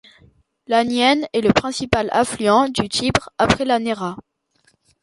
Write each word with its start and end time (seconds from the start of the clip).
L'Aniene 0.65 1.27
est 1.31 1.41
le 1.41 1.53
principal 1.53 2.09
affluent 2.11 2.69
du 2.69 2.89
Tibre 2.89 3.29
après 3.37 3.65
la 3.65 3.77
Nera. 3.77 4.17